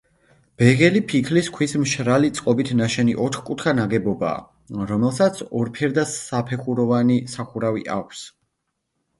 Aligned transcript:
ბეღელი 0.59 1.01
ფიქლის 1.09 1.49
ქვის 1.57 1.75
მშრალი 1.81 2.31
წყობით 2.39 2.71
ნაშენი 2.79 3.13
ოთხკუთხა 3.25 3.73
ნაგებობაა, 3.81 4.39
რომელსაც 4.93 5.45
ორფერდა 5.61 6.07
საფეხუროვანი 6.15 7.23
სახურავი 7.37 7.87
აქვს. 7.99 8.27